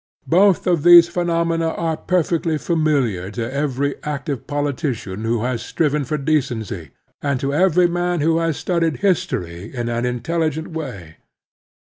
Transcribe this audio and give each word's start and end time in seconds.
Both 0.25 0.65
of 0.65 0.81
these 0.81 1.07
phenomena 1.07 1.67
are 1.75 1.95
perfectly 1.95 2.57
familiar 2.57 3.29
to 3.29 3.53
every 3.53 3.93
active 4.03 4.47
politician 4.47 5.25
who 5.25 5.43
has 5.43 5.61
striven 5.61 6.05
for 6.05 6.17
decency, 6.17 6.89
and 7.21 7.39
to 7.39 7.53
every 7.53 7.85
man 7.85 8.19
who 8.21 8.39
has 8.39 8.57
studied 8.57 8.97
history 9.05 9.71
in 9.71 9.89
an 9.89 10.07
intelligent 10.07 10.69
way. 10.69 11.17